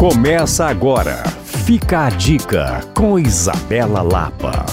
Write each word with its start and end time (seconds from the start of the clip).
Começa 0.00 0.64
agora. 0.64 1.22
Fica 1.44 2.06
a 2.06 2.08
dica 2.08 2.80
com 2.94 3.18
Isabela 3.18 4.00
Lapa. 4.00 4.64